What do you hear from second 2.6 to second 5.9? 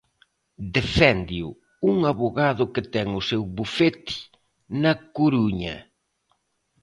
que ten o seu bufete na Coruña.